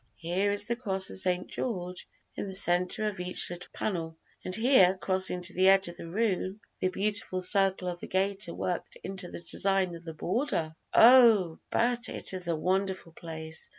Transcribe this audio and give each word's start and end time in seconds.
here 0.15 0.49
is 0.51 0.65
the 0.65 0.75
Cross 0.75 1.11
of 1.11 1.17
St. 1.19 1.47
George 1.47 2.07
in 2.33 2.47
the 2.47 2.55
centre 2.55 3.03
of 3.07 3.19
each 3.19 3.51
little 3.51 3.69
panel, 3.71 4.17
and 4.43 4.55
here 4.55 4.97
crossing 4.99 5.43
to 5.43 5.53
the 5.53 5.67
edge 5.69 5.87
of 5.87 5.95
the 5.97 6.09
room 6.09 6.59
the 6.79 6.87
beautiful 6.89 7.39
circle 7.39 7.87
of 7.87 7.99
the 7.99 8.07
gaiter 8.07 8.55
worked 8.55 8.95
into 9.03 9.29
the 9.29 9.41
design 9.41 9.93
of 9.93 10.03
the 10.03 10.15
border. 10.15 10.75
Oh, 10.91 11.59
but 11.69 12.09
it 12.09 12.33
is 12.33 12.47
a 12.47 12.55
wonderful 12.55 13.11
place! 13.11 13.69